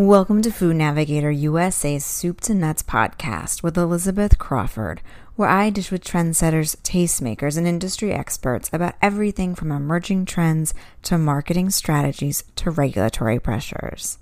[0.00, 5.02] Welcome to Food Navigator USA's Soup to Nuts podcast with Elizabeth Crawford,
[5.36, 11.18] where I dish with trendsetters, tastemakers, and industry experts about everything from emerging trends to
[11.18, 14.16] marketing strategies to regulatory pressures.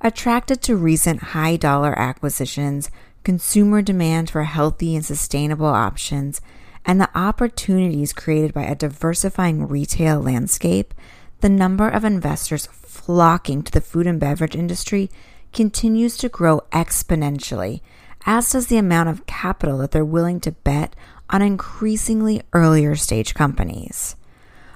[0.00, 2.90] Attracted to recent high dollar acquisitions,
[3.22, 6.40] consumer demand for healthy and sustainable options,
[6.86, 10.94] and the opportunities created by a diversifying retail landscape,
[11.42, 12.66] the number of investors
[13.04, 15.10] flocking to the food and beverage industry
[15.52, 17.80] continues to grow exponentially,
[18.26, 20.94] as does the amount of capital that they're willing to bet
[21.28, 24.14] on increasingly earlier stage companies.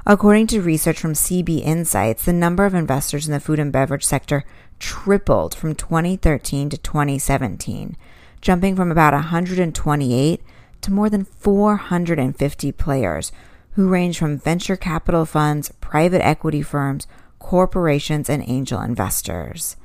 [0.05, 4.05] According to research from CB Insights, the number of investors in the food and beverage
[4.05, 4.45] sector
[4.79, 7.97] tripled from 2013 to 2017,
[8.41, 10.43] jumping from about 128
[10.83, 13.33] to more than 450 players
[13.73, 17.07] who range from venture capital funds, private equity firms,
[17.47, 19.77] corporations, and angel investors.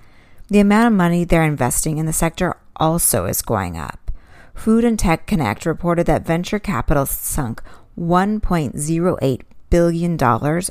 [0.49, 4.09] The amount of money they're investing in the sector also is going up.
[4.55, 7.61] Food and Tech Connect reported that venture capital sunk
[7.99, 10.23] $1.08 billion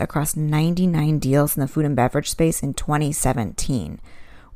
[0.03, 4.01] across 99 deals in the food and beverage space in 2017,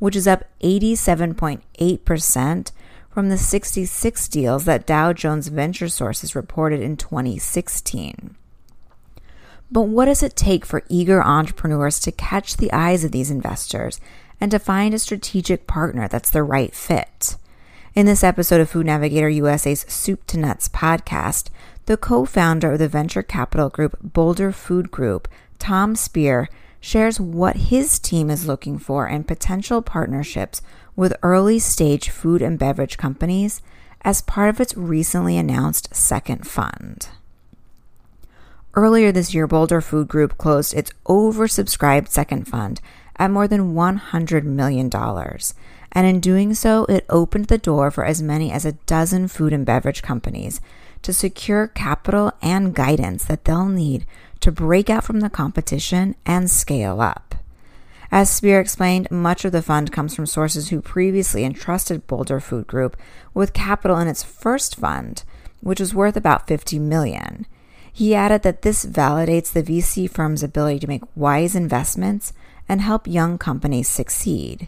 [0.00, 2.72] which is up 87.8%
[3.10, 8.34] from the 66 deals that Dow Jones Venture Sources reported in 2016.
[9.70, 14.00] But what does it take for eager entrepreneurs to catch the eyes of these investors
[14.40, 17.36] and to find a strategic partner that's the right fit?
[17.94, 21.48] In this episode of Food Navigator USA's Soup to Nuts podcast,
[21.86, 26.48] the co founder of the venture capital group Boulder Food Group, Tom Spier,
[26.80, 30.60] shares what his team is looking for in potential partnerships
[30.96, 33.62] with early stage food and beverage companies
[34.02, 37.08] as part of its recently announced second fund.
[38.76, 42.80] Earlier this year, Boulder Food Group closed its oversubscribed second fund
[43.16, 44.90] at more than $100 million.
[45.92, 49.52] And in doing so, it opened the door for as many as a dozen food
[49.52, 50.60] and beverage companies
[51.02, 54.06] to secure capital and guidance that they'll need
[54.40, 57.36] to break out from the competition and scale up.
[58.10, 62.66] As Spier explained, much of the fund comes from sources who previously entrusted Boulder Food
[62.66, 62.96] Group
[63.34, 65.22] with capital in its first fund,
[65.60, 67.46] which was worth about 50 million.
[67.96, 72.32] He added that this validates the VC firm's ability to make wise investments
[72.68, 74.66] and help young companies succeed.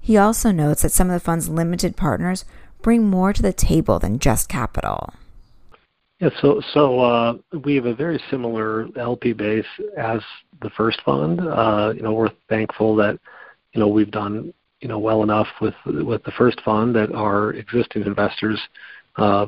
[0.00, 2.44] He also notes that some of the fund's limited partners
[2.80, 5.12] bring more to the table than just capital.
[6.20, 7.34] Yeah, so so uh,
[7.64, 9.66] we have a very similar LP base
[9.96, 10.20] as
[10.62, 11.40] the first fund.
[11.40, 13.18] Uh, you know, we're thankful that
[13.72, 17.54] you know we've done you know well enough with with the first fund that our
[17.54, 18.60] existing investors
[19.16, 19.46] uh,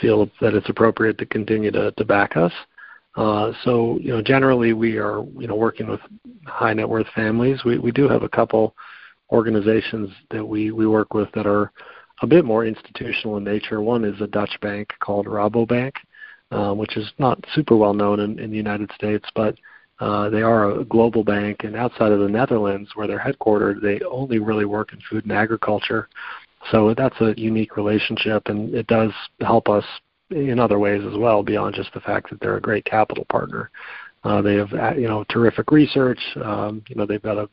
[0.00, 2.52] feel that it's appropriate to continue to, to back us.
[3.16, 6.00] Uh, so, you know, generally we are, you know, working with
[6.46, 7.64] high net worth families.
[7.64, 8.74] We, we do have a couple
[9.30, 11.72] organizations that we, we work with that are
[12.22, 13.80] a bit more institutional in nature.
[13.80, 15.92] One is a Dutch bank called Rabobank,
[16.50, 19.56] uh, which is not super well known in, in the United States, but
[20.00, 24.00] uh, they are a global bank, and outside of the Netherlands, where they're headquartered, they
[24.06, 26.08] only really work in food and agriculture.
[26.70, 29.84] So that's a unique relationship, and it does help us
[30.30, 33.70] in other ways as well, beyond just the fact that they're a great capital partner.
[34.24, 36.20] Uh, they have uh, you know terrific research.
[36.42, 37.48] Um, you know they've got a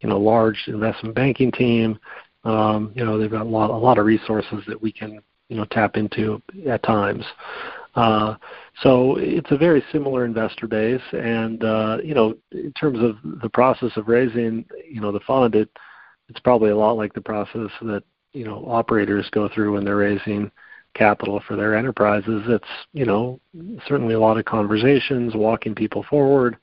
[0.00, 1.98] you know large investment banking team.
[2.44, 5.56] Um, you know they've got a lot a lot of resources that we can you
[5.56, 7.24] know tap into at times.
[7.94, 8.36] Uh,
[8.82, 13.48] so it's a very similar investor base, and uh, you know in terms of the
[13.48, 15.68] process of raising you know the fund, it
[16.28, 19.96] it's probably a lot like the process that you know operators go through when they're
[19.96, 20.50] raising
[20.94, 22.42] capital for their enterprises.
[22.46, 23.40] It's you know
[23.86, 26.56] certainly a lot of conversations, walking people forward,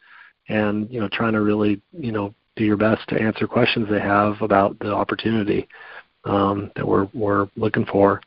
[0.47, 3.99] and you know trying to really you know do your best to answer questions they
[3.99, 5.67] have about the opportunity
[6.25, 8.21] um, that we're we're looking for.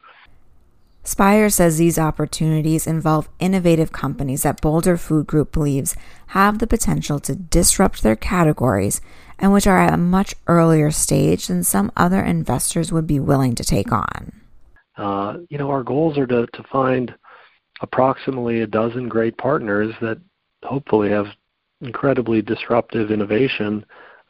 [1.05, 5.97] Spier says these opportunities involve innovative companies that Boulder Food Group believes
[6.29, 9.01] have the potential to disrupt their categories
[9.39, 13.57] and which are at a much earlier stage than some other investors would be willing
[13.57, 14.33] to take on.
[14.97, 17.13] Uh, you know, our goals are to, to find
[17.81, 20.19] approximately a dozen great partners that
[20.63, 21.27] hopefully have
[21.81, 23.85] incredibly disruptive innovation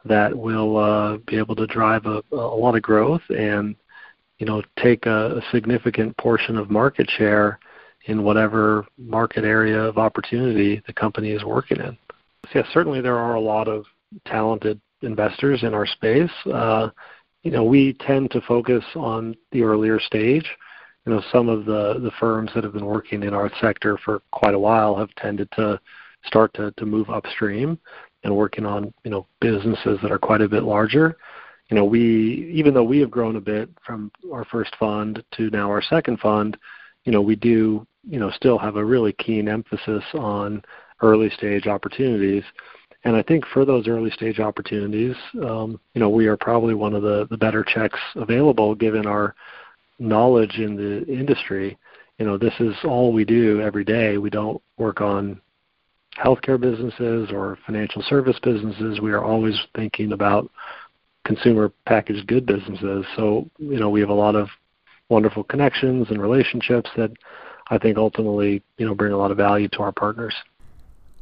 [0.05, 3.75] that will uh, be able to drive a, a lot of growth and
[4.39, 7.59] you know, take a, a significant portion of market share
[8.05, 11.97] in whatever market area of opportunity the company is working in.
[12.51, 13.85] So yeah, certainly there are a lot of
[14.25, 16.31] talented investors in our space.
[16.51, 16.89] Uh,
[17.43, 20.45] you know, we tend to focus on the earlier stage.
[21.05, 24.21] You know, some of the, the firms that have been working in our sector for
[24.31, 25.79] quite a while have tended to
[26.25, 27.77] start to, to move upstream
[28.23, 31.17] and working on, you know, businesses that are quite a bit larger.
[31.69, 35.49] You know, we even though we have grown a bit from our first fund to
[35.49, 36.57] now our second fund,
[37.05, 40.63] you know, we do you know still have a really keen emphasis on
[41.01, 42.43] early stage opportunities.
[43.05, 46.93] And I think for those early stage opportunities, um, you know, we are probably one
[46.93, 49.35] of the, the better checks available given our
[49.99, 51.77] knowledge in the industry.
[52.17, 54.17] You know, this is all we do every day.
[54.17, 55.41] We don't work on
[56.17, 59.01] healthcare businesses or financial service businesses.
[59.01, 60.49] We are always thinking about
[61.25, 63.05] consumer packaged good businesses.
[63.15, 64.49] So, you know, we have a lot of
[65.09, 67.11] wonderful connections and relationships that
[67.69, 70.33] I think ultimately, you know, bring a lot of value to our partners.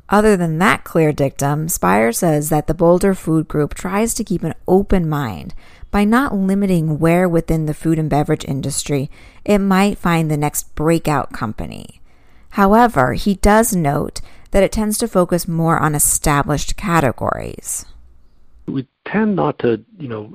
[0.09, 4.43] Other than that clear dictum, Spier says that the Boulder Food Group tries to keep
[4.43, 5.53] an open mind
[5.89, 9.09] by not limiting where within the food and beverage industry
[9.45, 12.01] it might find the next breakout company.
[12.51, 14.19] However, he does note
[14.51, 17.85] that it tends to focus more on established categories.
[18.67, 20.29] We tend not to, you know,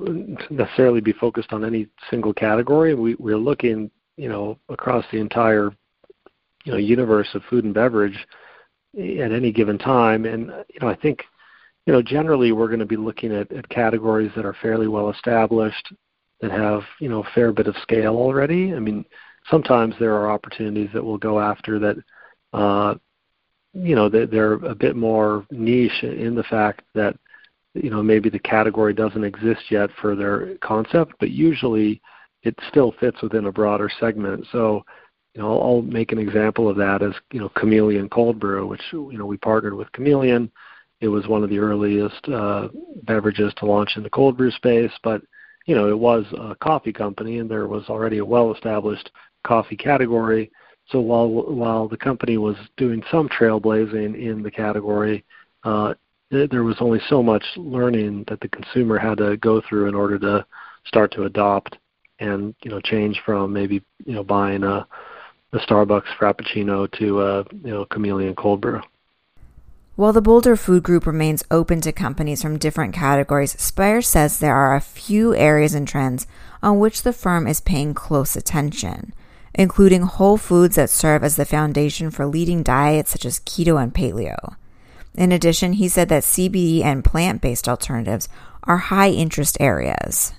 [0.49, 2.93] necessarily be focused on any single category.
[2.93, 5.71] We, we're looking, you know, across the entire,
[6.65, 8.17] you know, universe of food and beverage
[8.95, 10.25] at any given time.
[10.25, 11.23] And you know, I think,
[11.85, 15.09] you know, generally we're going to be looking at, at categories that are fairly well
[15.09, 15.93] established,
[16.41, 18.73] that have you know a fair bit of scale already.
[18.73, 19.05] I mean,
[19.49, 21.97] sometimes there are opportunities that we'll go after that.
[22.53, 22.95] Uh,
[23.73, 27.15] you know, they're a bit more niche in the fact that
[27.83, 32.01] you know maybe the category doesn't exist yet for their concept, but usually
[32.43, 34.45] it still fits within a broader segment.
[34.51, 34.83] So
[35.37, 38.81] you know, I'll, make an example of that as you know Chameleon Cold Brew, which
[38.91, 40.51] you know we partnered with Chameleon.
[40.99, 42.69] It was one of the earliest uh,
[43.03, 45.21] beverages to launch in the cold brew space, but
[45.67, 49.11] you know it was a coffee company, and there was already a well-established
[49.43, 50.51] coffee category.
[50.89, 55.23] So while while the company was doing some trailblazing in the category,
[55.63, 55.93] uh,
[56.29, 60.19] there was only so much learning that the consumer had to go through in order
[60.19, 60.45] to
[60.85, 61.77] start to adopt
[62.19, 64.87] and you know change from maybe you know buying a
[65.51, 68.81] the Starbucks Frappuccino to a you know Chameleon Cold Brew.
[69.95, 74.55] While the Boulder Food Group remains open to companies from different categories, Spier says there
[74.55, 76.27] are a few areas and trends
[76.61, 79.13] on which the firm is paying close attention,
[79.55, 83.93] including whole foods that serve as the foundation for leading diets such as keto and
[83.93, 84.55] paleo.
[85.17, 88.29] In addition, he said that CBD and plant based alternatives
[88.63, 90.33] are high interest areas.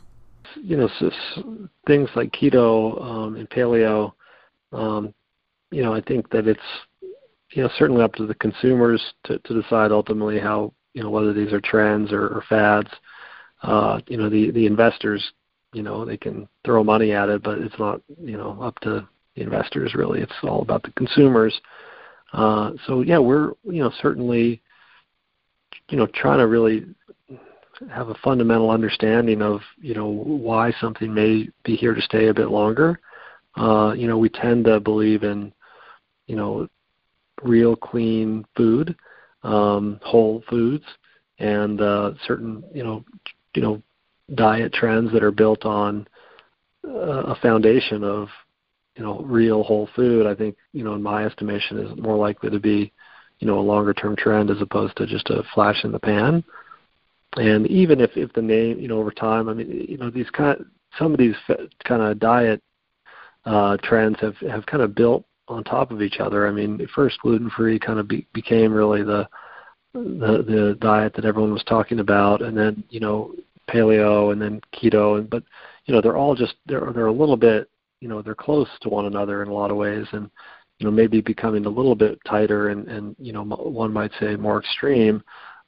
[0.56, 0.88] You know,
[1.86, 4.12] things like keto um, and paleo
[4.72, 5.14] um,
[5.70, 6.60] you know, I think that it's
[7.50, 11.32] you know certainly up to the consumers to, to decide ultimately how you know whether
[11.32, 12.90] these are trends or, or fads.
[13.62, 15.32] Uh, you know, the the investors,
[15.72, 19.06] you know, they can throw money at it, but it's not you know up to
[19.34, 20.20] the investors really.
[20.20, 21.58] It's all about the consumers.
[22.32, 24.62] Uh, so yeah, we're you know certainly
[25.88, 26.86] you know trying to really
[27.90, 32.34] have a fundamental understanding of you know why something may be here to stay a
[32.34, 32.98] bit longer
[33.58, 35.52] uh, you know, we tend to believe in,
[36.26, 36.68] you know,
[37.42, 38.96] real clean food,
[39.42, 40.84] um, whole foods,
[41.38, 43.04] and uh, certain, you know,
[43.54, 43.82] you know,
[44.34, 46.06] diet trends that are built on
[46.86, 48.28] uh, a foundation of,
[48.96, 50.26] you know, real whole food.
[50.26, 52.92] I think, you know, in my estimation, is more likely to be,
[53.38, 56.42] you know, a longer term trend as opposed to just a flash in the pan.
[57.36, 60.30] And even if if the name, you know, over time, I mean, you know, these
[60.30, 60.64] kind,
[60.98, 61.36] some of these
[61.84, 62.62] kind of diet
[63.44, 66.46] uh, trends have have kind of built on top of each other.
[66.46, 69.28] I mean, first gluten free kind of be, became really the
[69.94, 73.34] the the diet that everyone was talking about, and then you know
[73.68, 75.42] paleo, and then keto, and but
[75.84, 78.88] you know they're all just they're they're a little bit you know they're close to
[78.88, 80.30] one another in a lot of ways, and
[80.78, 84.36] you know maybe becoming a little bit tighter and and you know one might say
[84.36, 85.22] more extreme,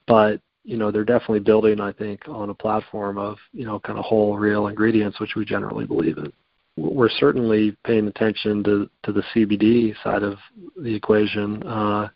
[0.07, 3.99] but you know they're definitely building I think on a platform of you know kind
[3.99, 6.33] of whole real ingredients, which we generally believe in
[6.81, 10.39] we're certainly paying attention to, to the CBD side of
[10.77, 11.63] the equation.
[11.67, 12.09] Uh,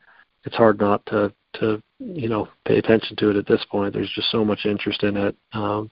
[0.45, 3.93] it's hard not to, to you know pay attention to it at this point.
[3.93, 5.91] There's just so much interest in it, um,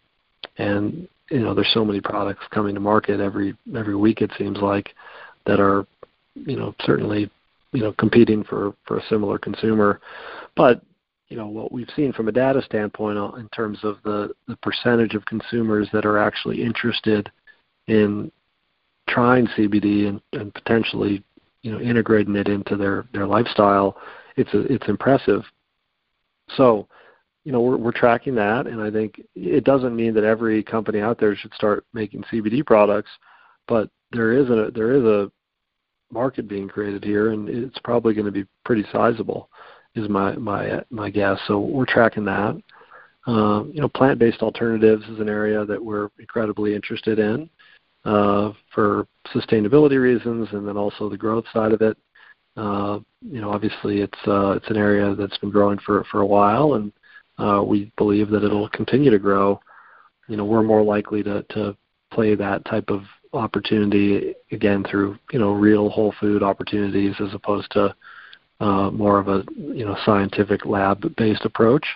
[0.58, 4.20] and you know there's so many products coming to market every every week.
[4.20, 4.94] It seems like
[5.46, 5.86] that are
[6.34, 7.30] you know certainly
[7.72, 10.00] you know competing for for a similar consumer,
[10.56, 10.82] but
[11.28, 14.56] you know what we've seen from a data standpoint uh, in terms of the the
[14.56, 17.30] percentage of consumers that are actually interested
[17.86, 18.30] in
[19.08, 21.22] trying CBD and, and potentially
[21.62, 23.96] you know integrating it into their their lifestyle,
[24.36, 25.42] it's a, it's impressive.
[26.56, 26.88] So,
[27.44, 31.00] you know, we're we're tracking that, and I think it doesn't mean that every company
[31.00, 33.10] out there should start making CBD products,
[33.66, 35.30] but there is a there is a
[36.12, 39.48] market being created here, and it's probably going to be pretty sizable,
[39.94, 41.38] is my my my guess.
[41.46, 42.60] So we're tracking that.
[43.26, 47.48] Uh, you know, plant-based alternatives is an area that we're incredibly interested in
[48.04, 51.96] uh, for sustainability reasons, and then also the growth side of it.
[52.56, 56.26] Uh, you know, obviously it's uh, it's an area that's been growing for for a
[56.26, 56.92] while, and
[57.38, 59.58] uh, we believe that it'll continue to grow.
[60.28, 61.76] You know, we're more likely to to
[62.12, 67.70] play that type of opportunity again through you know real whole food opportunities as opposed
[67.72, 67.94] to
[68.60, 71.86] uh, more of a you know scientific lab based approach.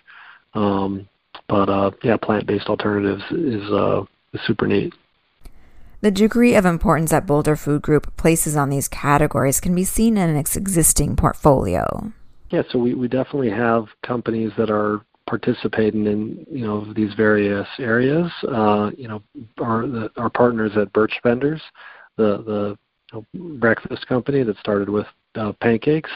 [0.54, 1.08] Um,
[1.48, 4.92] but uh, yeah, plant based alternatives is uh, is super neat.
[6.00, 10.18] The degree of importance that Boulder Food Group places on these categories can be seen
[10.18, 12.12] in its existing portfolio.
[12.50, 17.66] Yeah, so we, we definitely have companies that are participating in you know these various
[17.78, 18.30] areas.
[18.48, 19.22] Uh, you know,
[19.60, 21.62] our the, our partners at Birch Benders,
[22.16, 22.78] the the
[23.12, 26.10] you know, breakfast company that started with uh, pancakes.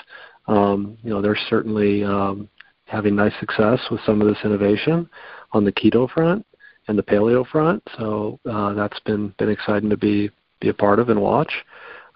[0.47, 2.49] Um, you know, they're certainly um,
[2.87, 5.09] having nice success with some of this innovation
[5.53, 6.45] on the keto front
[6.89, 7.83] and the paleo front.
[7.99, 11.53] So uh, that's been been exciting to be be a part of and watch.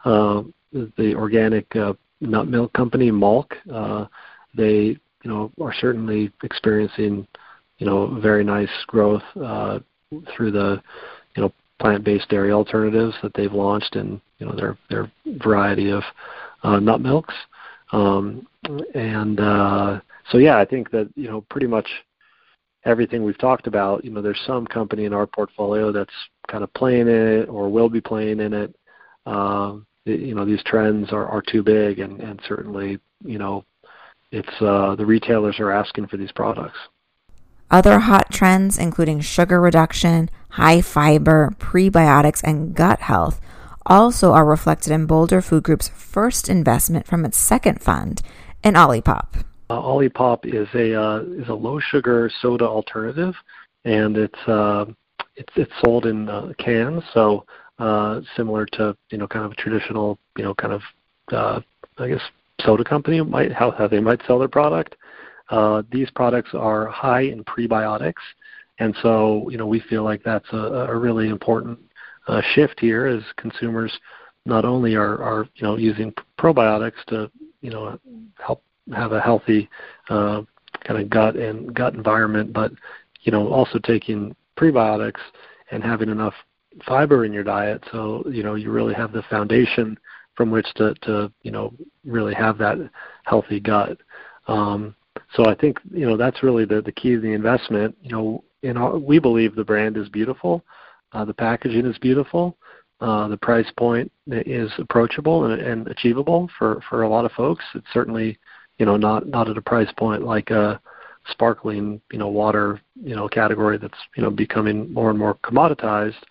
[0.04, 4.06] Uh, the organic uh, nut milk company Malk, uh,
[4.56, 7.26] they you know, are certainly experiencing,
[7.78, 9.80] you know, very nice growth uh,
[10.36, 10.80] through the,
[11.34, 15.10] you know, plant-based dairy alternatives that they've launched and you know, their their
[15.42, 16.02] variety of
[16.62, 17.34] uh, nut milks.
[17.92, 18.46] Um,
[18.94, 20.00] and uh,
[20.30, 21.88] so, yeah, I think that you know, pretty much
[22.84, 26.12] everything we've talked about, you know, there's some company in our portfolio that's
[26.48, 28.74] kind of playing in it or will be playing in it.
[29.26, 33.64] Uh, you know, these trends are, are too big, and, and certainly, you know,
[34.34, 36.78] it's uh, the retailers are asking for these products.
[37.70, 43.40] Other hot trends, including sugar reduction, high fiber, prebiotics, and gut health,
[43.86, 48.22] also are reflected in Boulder Food Group's first investment from its second fund
[48.62, 49.44] in Olipop.
[49.70, 53.34] Uh, Olipop is a uh, is a low sugar soda alternative,
[53.84, 54.84] and it's uh,
[55.36, 57.44] it's it's sold in uh, cans, so
[57.78, 60.82] uh, similar to you know kind of a traditional you know kind of
[61.32, 61.60] uh,
[61.98, 62.22] I guess
[62.64, 64.96] soda company might how, how they might sell their product.
[65.50, 68.22] Uh, these products are high in prebiotics,
[68.78, 71.78] and so you know we feel like that's a, a really important
[72.28, 73.92] uh, shift here as consumers
[74.46, 77.30] not only are, are you know using probiotics to
[77.60, 77.98] you know
[78.38, 78.62] help
[78.94, 79.68] have a healthy
[80.08, 80.42] uh,
[80.84, 82.72] kind of gut and gut environment, but
[83.22, 85.20] you know also taking prebiotics
[85.70, 86.34] and having enough
[86.86, 89.96] fiber in your diet so you know you really have the foundation
[90.34, 91.72] from which to, to you know
[92.04, 92.78] really have that
[93.24, 93.98] healthy gut.
[94.48, 94.94] Um,
[95.34, 97.96] so I think you know that's really the, the key to the investment.
[98.02, 100.64] You know, in our, we believe the brand is beautiful,
[101.12, 102.56] uh, the packaging is beautiful,
[103.00, 107.64] uh, the price point is approachable and, and achievable for for a lot of folks.
[107.74, 108.38] It's certainly
[108.78, 110.80] you know not not at a price point like a
[111.28, 116.22] sparkling you know water you know category that's you know becoming more and more commoditized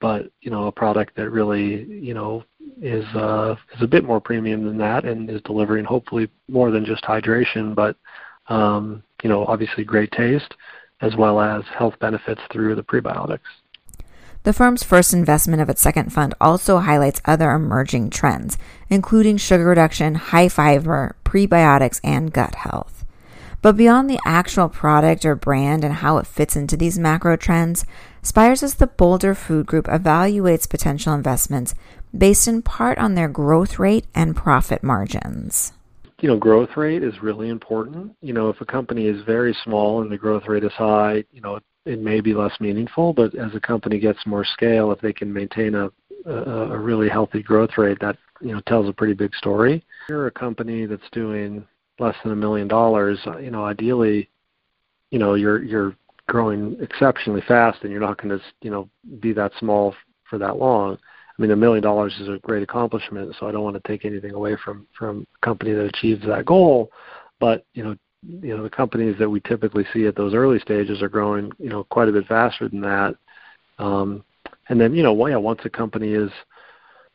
[0.00, 2.44] but you know a product that really you know
[2.80, 6.84] is uh, is a bit more premium than that and is delivering hopefully more than
[6.84, 7.96] just hydration, but
[8.48, 10.54] um, you know obviously great taste
[11.00, 13.40] as well as health benefits through the prebiotics.
[14.44, 18.56] The firm's first investment of its second fund also highlights other emerging trends,
[18.88, 23.04] including sugar reduction, high fiber, prebiotics, and gut health.
[23.62, 27.84] But beyond the actual product or brand and how it fits into these macro trends,
[28.22, 31.74] Spires as the Boulder Food Group evaluates potential investments
[32.16, 35.72] based in part on their growth rate and profit margins.
[36.20, 38.16] You know, growth rate is really important.
[38.22, 41.40] You know, if a company is very small and the growth rate is high, you
[41.40, 45.12] know, it may be less meaningful, but as a company gets more scale, if they
[45.12, 45.90] can maintain a
[46.26, 49.76] a, a really healthy growth rate, that you know tells a pretty big story.
[49.76, 51.66] If you're a company that's doing
[51.98, 54.28] less than a million dollars, you know, ideally,
[55.10, 55.94] you know, you're you're
[56.28, 58.88] growing exceptionally fast, and you're not going to you know
[59.20, 59.94] be that small
[60.28, 60.98] for that long.
[61.38, 64.04] I mean, a million dollars is a great accomplishment, so I don't want to take
[64.04, 66.90] anything away from from a company that achieves that goal.
[67.38, 71.02] But you know, you know, the companies that we typically see at those early stages
[71.02, 73.14] are growing, you know, quite a bit faster than that.
[73.78, 74.24] Um,
[74.68, 76.30] and then, you know, well, yeah, once a company is,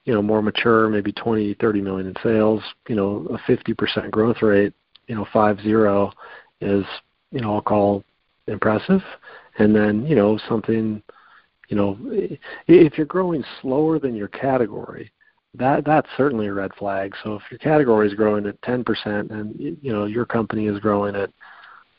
[0.06, 4.42] you know, more mature, maybe 20, 30 million in sales, you know, a 50% growth
[4.42, 4.74] rate,
[5.08, 6.12] you know, five zero
[6.60, 6.86] is,
[7.32, 8.04] you know, I'll call
[8.48, 9.02] impressive.
[9.60, 11.04] And then, you know, something
[11.72, 11.98] you know,
[12.68, 15.10] if you're growing slower than your category,
[15.54, 17.16] that that's certainly a red flag.
[17.24, 21.16] So if your category is growing at 10% and you know your company is growing
[21.16, 21.32] at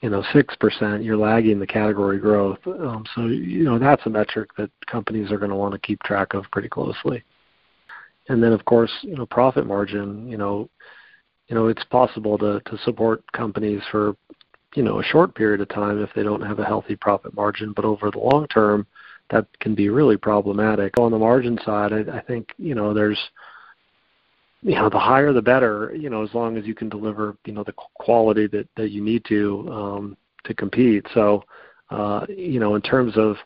[0.03, 2.59] you know six percent, you're lagging the category growth.
[2.67, 6.03] Um, so you know that's a metric that companies are going to want to keep
[6.03, 7.25] track of pretty closely.
[8.33, 10.27] And then of course you know profit margin.
[10.27, 10.71] You know,
[11.49, 14.17] you know it's possible to to support companies for
[14.75, 17.73] you know a short period of time if they don't have a healthy profit margin,
[17.75, 18.87] but over the long term,
[19.31, 20.99] that can be really problematic.
[20.99, 23.19] On the margin side, I, I think you know there's
[24.62, 25.95] you know the higher the better.
[25.95, 29.03] You know as long as you can deliver you know the quality that that you
[29.03, 31.07] need to um, to compete.
[31.12, 31.45] So
[31.91, 33.37] uh, you know in terms of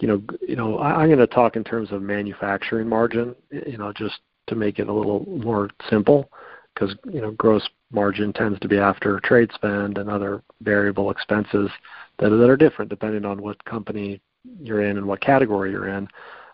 [0.00, 3.34] you know you know I, I'm going to talk in terms of manufacturing margin.
[3.50, 6.30] You know just to make it a little more simple
[6.74, 11.70] because you know gross margin tends to be after trade spend and other variable expenses
[12.18, 14.20] that, that are different depending on what company
[14.60, 16.08] you're in and what category you're in.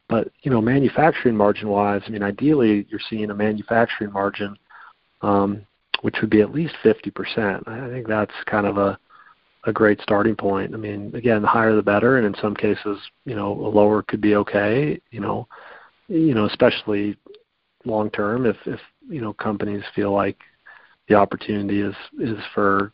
[0.09, 4.57] But you know, manufacturing margin wise, I mean, ideally you're seeing a manufacturing margin
[5.23, 5.67] um,
[6.03, 7.67] which would be at least 50%.
[7.67, 8.99] I think that's kind of a
[9.67, 10.75] a great starting point.
[10.75, 14.03] I mean, again, the higher the better, and in some cases, you know, a lower
[14.03, 15.01] could be okay.
[15.11, 15.49] You know,
[16.09, 17.17] you know, especially
[17.85, 20.39] long term, if if you know companies feel like
[21.09, 22.93] the opportunity is is for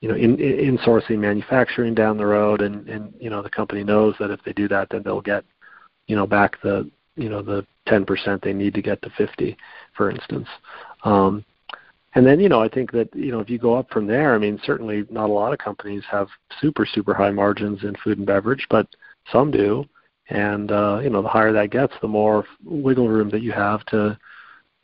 [0.00, 3.82] you know, in, in insourcing manufacturing down the road, and and you know the company
[3.82, 5.44] knows that if they do that, then they'll get,
[6.06, 9.56] you know, back the you know the 10% they need to get to 50,
[9.96, 10.46] for instance.
[11.04, 11.44] Um,
[12.18, 14.34] and then you know I think that you know if you go up from there,
[14.34, 16.26] I mean certainly not a lot of companies have
[16.60, 18.88] super super high margins in food and beverage, but
[19.30, 19.84] some do.
[20.28, 23.86] And uh, you know the higher that gets, the more wiggle room that you have
[23.86, 24.18] to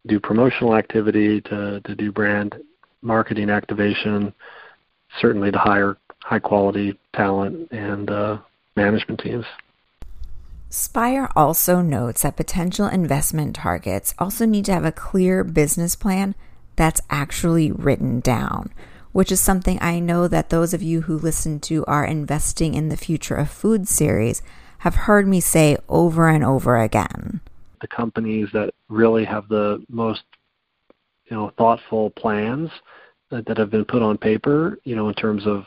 [0.07, 2.55] do promotional activity, to to do brand
[3.03, 4.33] marketing activation,
[5.21, 8.39] certainly to hire high quality talent and uh,
[8.77, 9.45] management teams.
[10.71, 16.37] Spier also notes that potential investment targets also need to have a clear business plan
[16.77, 18.73] that's actually written down,
[19.13, 22.89] which is something I know that those of you who listen to our Investing in
[22.89, 24.43] the Future of Food series
[24.79, 27.41] have heard me say over and over again.
[27.81, 30.23] The companies that really have the most
[31.31, 32.71] you know thoughtful plans
[33.31, 35.65] that, that have been put on paper, you know, in terms of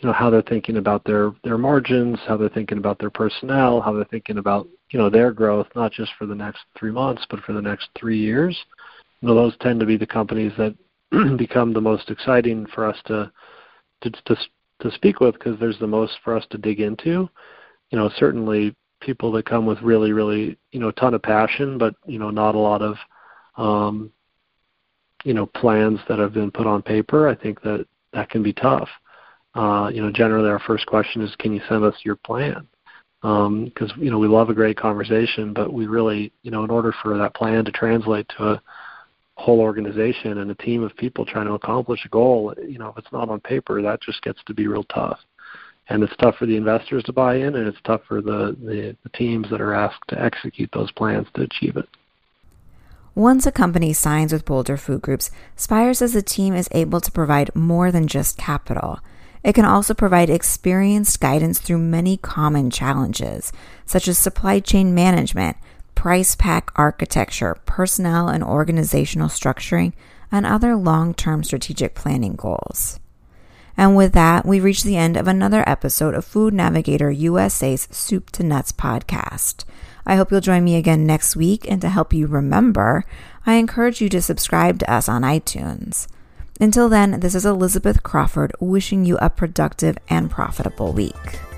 [0.00, 3.80] you know how they're thinking about their their margins, how they're thinking about their personnel,
[3.80, 7.26] how they're thinking about you know their growth, not just for the next three months,
[7.28, 8.56] but for the next three years.
[9.22, 10.74] You know, those tend to be the companies that
[11.38, 13.32] become the most exciting for us to
[14.02, 14.36] to to,
[14.80, 17.30] to speak with because there's the most for us to dig into.
[17.90, 21.78] You know, certainly people that come with really, really, you know, a ton of passion,
[21.78, 22.96] but you know, not a lot of
[23.56, 24.10] um,
[25.24, 28.52] you know plans that have been put on paper, I think that that can be
[28.52, 28.88] tough.
[29.54, 32.66] Uh, you know, generally our first question is, can you send us your plan?
[33.20, 36.70] Because um, you know we love a great conversation, but we really, you know, in
[36.70, 38.62] order for that plan to translate to a
[39.42, 42.98] whole organization and a team of people trying to accomplish a goal, you know, if
[42.98, 45.18] it's not on paper, that just gets to be real tough.
[45.88, 48.96] And it's tough for the investors to buy in, and it's tough for the, the,
[49.02, 51.88] the teams that are asked to execute those plans to achieve it.
[53.16, 57.10] Once a company signs with Boulder Food Groups, Spier says the team is able to
[57.10, 59.00] provide more than just capital.
[59.42, 63.52] It can also provide experienced guidance through many common challenges,
[63.84, 65.56] such as supply chain management,
[66.02, 69.92] price pack architecture, personnel and organizational structuring,
[70.32, 72.98] and other long term strategic planning goals.
[73.76, 78.28] And with that, we reach the end of another episode of Food Navigator USA's Soup
[78.30, 79.62] to Nuts podcast.
[80.04, 81.70] I hope you'll join me again next week.
[81.70, 83.04] And to help you remember,
[83.46, 86.08] I encourage you to subscribe to us on iTunes.
[86.60, 91.51] Until then, this is Elizabeth Crawford wishing you a productive and profitable week.